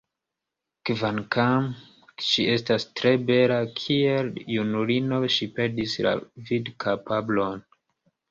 Kvankam 0.89 1.67
ŝi 2.27 2.45
estas 2.53 2.87
tre 3.01 3.11
bela, 3.27 3.59
kiel 3.81 4.31
junulino 4.55 5.19
ŝi 5.35 5.49
perdis 5.59 5.95
la 6.07 6.15
vidkapablon. 6.51 7.63